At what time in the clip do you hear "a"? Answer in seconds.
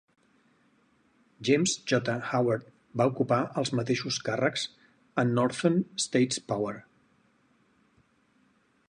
5.25-5.27